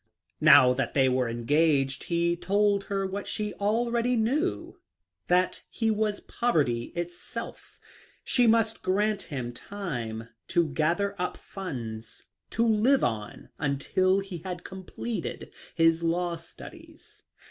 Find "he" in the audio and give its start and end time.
2.05-2.35, 5.69-5.91, 14.21-14.39